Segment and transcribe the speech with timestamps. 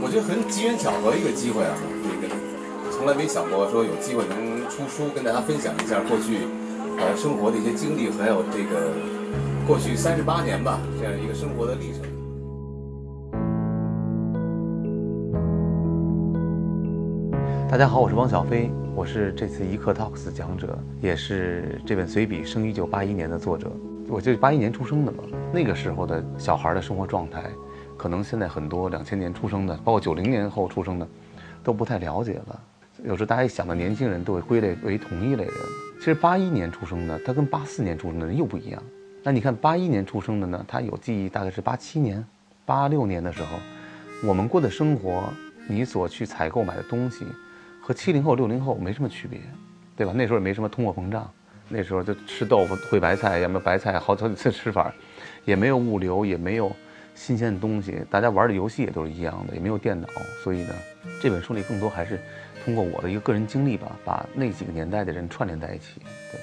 [0.00, 1.74] 我觉得很机缘巧合一个机会啊，
[2.20, 2.34] 这个
[2.92, 6.46] 从来没想过说有机会能出书，跟大家分享一下过去
[6.98, 8.92] 呃生活的一些经历，还有这个
[9.66, 12.17] 过去三十八年吧这样一个生活的历程。
[17.70, 23.70] 大家好，我是汪小菲，我是这次一刻 Talks 讲者，也是这本随笔《生于一九八一年》的作者。
[24.08, 25.22] 我就是八一年出生的嘛，
[25.52, 27.42] 那个时候的小孩的生活状态，
[27.94, 31.06] 可能现在很多两千年出生的，包括九零年后出生的，
[31.62, 32.58] 都不太了解了。
[33.04, 35.54] 有时候大家一想到年轻人，都会归类为同一类人。
[35.98, 38.82] 其实八一年出生的，他跟八四年出生的人又不一样。
[39.22, 42.24] 那你看八一年出生的呢，他有记忆大概是八七年、
[42.64, 43.58] 八六年的时候，
[44.26, 45.24] 我们过的生活，
[45.68, 47.26] 你所去采购买的东西。
[47.88, 49.40] 和七零后、六零后没什么区别，
[49.96, 50.12] 对吧？
[50.14, 51.32] 那时候也没什么通货膨胀，
[51.70, 54.92] 那时候就吃豆腐烩白菜，要么白菜好好几次吃法，
[55.46, 56.70] 也没有物流，也没有
[57.14, 60.06] 新鲜的东西，大家玩的游戏也都是一样的，也没有电脑，
[60.44, 60.74] 所以呢，
[61.18, 62.20] 这本书里更多还是
[62.62, 66.02] 通过我的一个个人经历吧，把那几个年代的人串联在一起。
[66.30, 66.40] 对，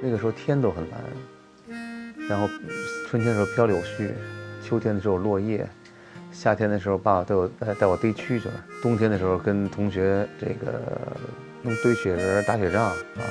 [0.00, 1.00] 那个时候天都很蓝，
[2.28, 2.46] 然后
[3.08, 4.12] 春天的时候飘柳絮，
[4.62, 5.68] 秋天的时候落叶。
[6.32, 8.48] 夏天的时候，爸爸带我带带我堆蛐蛐；
[8.82, 10.80] 冬天的时候，跟同学这个
[11.62, 13.22] 弄堆雪人、打雪仗啊，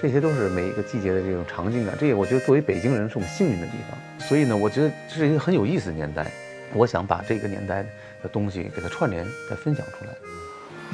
[0.00, 1.96] 这些都是每一个季节的这种场景感。
[1.98, 3.98] 这也我觉得作为北京人是我们幸运的地方。
[4.28, 6.26] 所以呢，我觉得这是一个很有意思的年代。
[6.74, 7.84] 我想把这个年代
[8.22, 10.10] 的东西给它串联、再分享出来。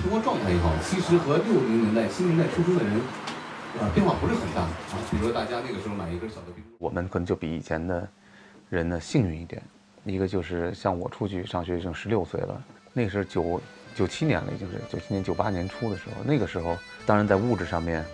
[0.03, 2.93] 生活状态也好，其实和六零年代、七零年代出生的人
[3.81, 4.71] 啊变化不是很大啊。
[5.11, 8.07] 比如说大家那个时候买一根小的冰，我们可能就比以前的
[8.69, 9.63] 人呢幸运一点。
[10.05, 12.63] 一个就是像我出去上学已经十六岁了，
[12.93, 13.61] 那是九
[13.95, 16.25] 九七年了，已经是九七年九八年初的时候。
[16.25, 18.05] 那个时候，当然在物质上面，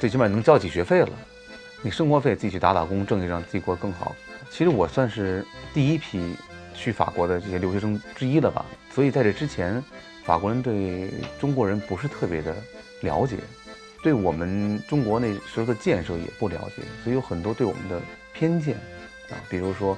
[0.00, 1.10] 最起码能交起学费了。
[1.80, 4.16] 你生活费自己去打打工，挣一挣，自己过得更好。
[4.50, 6.34] 其实我算是第一批
[6.74, 8.66] 去法国的这些留学生之一了吧。
[8.90, 9.80] 所以在这之前，
[10.24, 12.56] 法国人对中国人不是特别的
[13.02, 13.36] 了解，
[14.02, 18.00] 对我们中国那时候的建设也不了解，所以有很多对我们的
[18.32, 18.74] 偏见
[19.30, 19.96] 啊，比如说。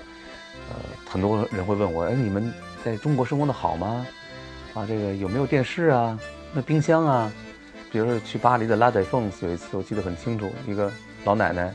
[0.70, 0.76] 呃，
[1.08, 2.52] 很多人会问我，哎，你们
[2.84, 4.06] 在中国生活的好吗？
[4.74, 6.18] 啊，这个有没有电视啊？
[6.52, 7.32] 那冰箱啊？
[7.90, 10.92] 比如说去巴黎的拉德凤斯，有一次我记得很清楚，一个
[11.24, 11.74] 老奶奶，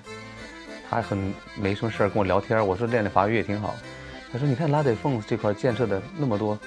[0.88, 3.75] 她很没什么事儿跟我聊天，我说练练法语也挺好。
[4.31, 6.57] 她说，你看拉德凤斯这块建设的那么多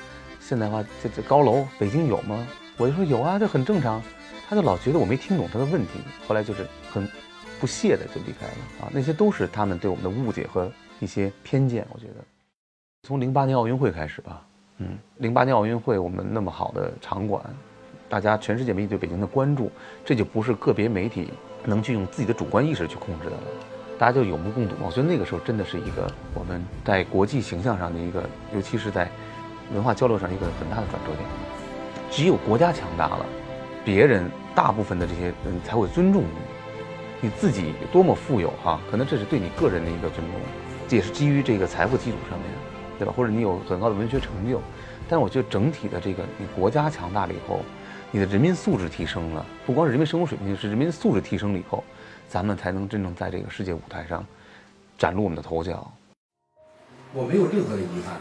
[0.40, 2.46] 现代化这这高楼，北京有吗？
[2.76, 4.02] 我就说有啊，这很正常。
[4.48, 7.08] 她就老觉得我没听懂她的问题，后来就是很
[7.60, 8.90] 不屑的就离开了啊。
[8.92, 10.70] 那些都是他们对我们的误解和。
[11.00, 12.14] 一些偏见，我觉得，
[13.02, 14.42] 从零八年奥运会开始吧，
[14.78, 17.42] 嗯，零八年奥运会我们那么好的场馆，
[18.08, 19.70] 大家全世界媒体对北京的关注，
[20.04, 21.30] 这就不是个别媒体
[21.64, 23.42] 能去用自己的主观意识去控制的了，
[23.98, 24.82] 大家就有目共睹嘛。
[24.86, 29.08] 我觉得那个时候真的是一个我们在国际形象上的一个，尤其是在
[29.72, 31.28] 文化交流上一个很大的转折点。
[32.10, 33.26] 只有国家强大了，
[33.84, 36.28] 别人大部分的这些人才会尊重你。
[37.22, 40.40] 你自己多么富有哈，可能这是对你个人的一个尊重。
[40.88, 42.48] 也是基于这个财富基础上面，
[42.98, 43.12] 对吧？
[43.16, 44.60] 或者你有很高的文学成就，
[45.08, 47.60] 但是我觉得整体的这个你国家强大了以后，
[48.12, 51.82] 你的人民素质提升了，不光是人民生活水平，是人民素质提升了以后，
[52.28, 54.24] 咱们才能真正在这个世界舞台上
[54.96, 55.90] 崭露我们的头角。
[57.12, 58.16] 我没有任何的遗憾，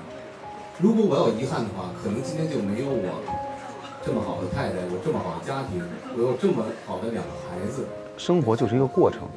[0.80, 3.22] 如果我有遗憾的话，可能今天就没有我
[4.04, 5.84] 这么好的太太，我这么好的家庭，
[6.16, 7.86] 我有这么好的两个孩子。
[8.18, 9.28] 生活就是一个过程，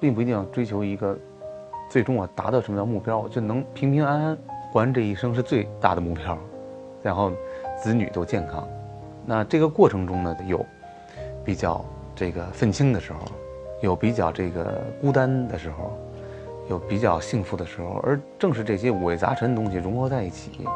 [0.00, 1.18] 并不一定要追求一个。
[1.94, 3.20] 最终我达到什么叫目标？
[3.20, 4.38] 我就能平平安安
[4.72, 6.36] 活完这一生是最大的目标，
[7.04, 7.30] 然后
[7.80, 8.68] 子女都健康。
[9.24, 10.66] 那这个过程中呢，有
[11.44, 11.84] 比较
[12.16, 13.20] 这个愤青的时候，
[13.80, 15.96] 有比较这个孤单的时候，
[16.68, 18.00] 有比较幸福的时候。
[18.02, 20.66] 而正是这些五味杂陈的东西融合在一起，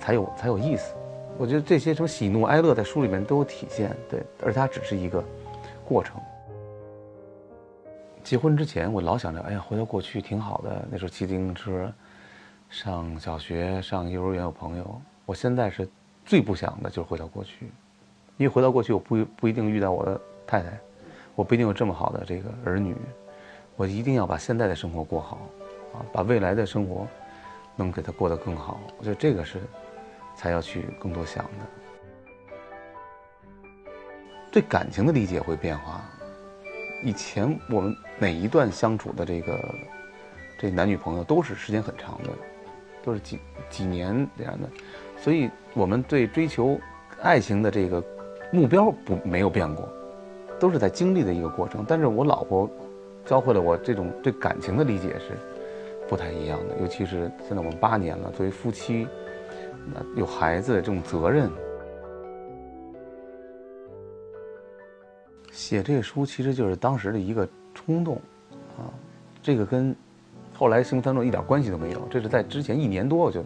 [0.00, 0.94] 才有才有意思。
[1.36, 5.22] 我觉得这些什么喜怒哀乐在书里面都有体现，对，而它只是一个
[5.86, 6.16] 过程。
[8.28, 10.86] 结婚之前，我老想着，哎呀，回到过去挺好的。
[10.90, 11.90] 那时候骑自行车，
[12.68, 15.00] 上小学、上幼儿园有朋友。
[15.24, 15.88] 我现在是
[16.26, 17.64] 最不想的就是回到过去，
[18.36, 20.78] 因为回到过去，我不不一定遇到我的太太，
[21.34, 22.94] 我不一定有这么好的这个儿女。
[23.76, 25.38] 我一定要把现在的生活过好，
[25.94, 27.06] 啊，把未来的生活
[27.76, 28.78] 能给他过得更好。
[28.98, 29.58] 我觉得这个是
[30.36, 31.50] 才要去更多想的。
[34.52, 36.04] 对感情的理解会变化。
[37.02, 39.74] 以前我们每一段相处的这个
[40.58, 42.30] 这男女朋友都是时间很长的，
[43.04, 43.38] 都是几
[43.70, 44.68] 几年这样的，
[45.16, 46.78] 所以我们对追求
[47.22, 48.02] 爱情的这个
[48.52, 49.88] 目标不没有变过，
[50.58, 51.84] 都是在经历的一个过程。
[51.86, 52.68] 但是我老婆
[53.24, 55.38] 教会了我这种对感情的理解是
[56.08, 59.06] 不太一样的，尤其是现在我们八年了，作为夫妻，
[59.94, 61.48] 那有孩子这种责任。
[65.58, 68.14] 写这个书其实就是当时的一个冲动，
[68.78, 68.86] 啊，
[69.42, 69.94] 这个跟
[70.54, 72.00] 后来《幸福三重》一点关系都没有。
[72.08, 73.44] 这是在之前一年多我就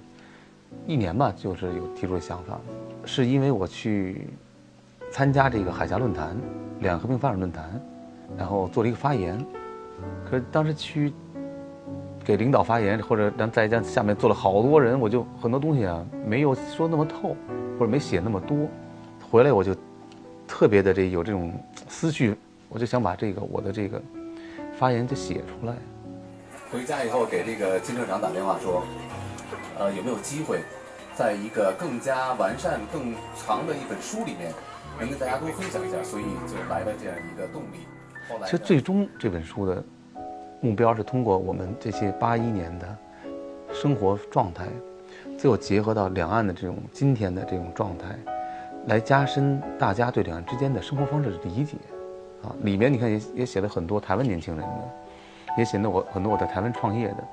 [0.86, 2.60] 一年吧，就是有提出想法，
[3.06, 4.28] 是因为我去
[5.10, 6.36] 参加这个海峡论坛、
[6.80, 7.80] 两岸和平发展论坛，
[8.36, 9.42] 然后做了一个发言。
[10.28, 11.14] 可是当时去
[12.22, 17.34] 给领导发言，或者咱在家下面坐了好多人，我就很多东西啊没有说那么透，
[17.78, 18.68] 或者没写那么多。
[19.30, 19.74] 回来我就
[20.52, 21.50] 特别的这有这种。
[21.88, 22.36] 思绪，
[22.68, 24.00] 我就想把这个我的这个
[24.78, 25.74] 发言就写出来。
[26.70, 28.82] 回家以后给这个金社长打电话说，
[29.78, 30.60] 呃，有没有机会，
[31.14, 34.52] 在一个更加完善、更长的一本书里面，
[34.98, 36.02] 能跟大家多分享一下？
[36.02, 37.86] 所以就来了这样一个动力。
[38.28, 39.82] 后来，其实最终这本书的
[40.60, 42.98] 目标是通过我们这些八一年的
[43.72, 44.66] 生活状态，
[45.38, 48.18] 最后结合到两岸的这种今天的这种状态。
[48.86, 51.76] 来加深大家对两岸之间的生活方式的理解，
[52.42, 54.90] 啊，里面你看也也写了很多台湾年轻人的，
[55.56, 57.24] 也写了我很多我在台湾创业的。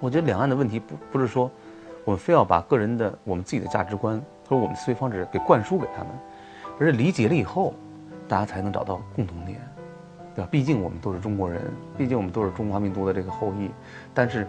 [0.00, 1.50] 我觉得两岸的问题不不是说
[2.04, 4.18] 我们非要把个人的我们自己的价值观
[4.48, 6.08] 或者我们思维方式给灌输给他们，
[6.78, 7.74] 而是理解了以后，
[8.26, 9.60] 大家才能找到共同点，
[10.34, 10.48] 对吧？
[10.50, 11.62] 毕竟我们都是中国人，
[11.98, 13.70] 毕竟我们都是中华民族的这个后裔。
[14.14, 14.46] 但是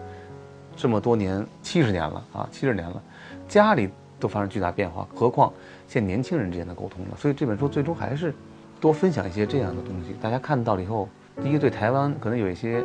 [0.74, 3.02] 这么多年，七十年了啊，七十年了，
[3.46, 5.52] 家里都发生巨大变化，何况。
[5.90, 8.32] 现年轻人之间的沟通了，所以这本书最终还是
[8.80, 10.14] 多分享一些这样的东西。
[10.22, 11.08] 大家看到了以后，
[11.42, 12.80] 第一对台湾可能有一些，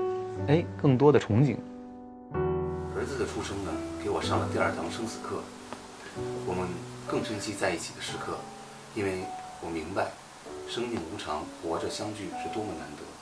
[0.48, 1.56] 哎，更多的憧憬。
[2.34, 3.72] 儿子的出生呢，
[4.04, 5.44] 给我上了第二堂生死课。
[6.48, 6.68] 我们
[7.06, 8.40] 更珍惜在一起的时刻，
[8.96, 9.20] 因为
[9.62, 10.08] 我明白，
[10.68, 13.15] 生命无常，活着相聚是多么难得。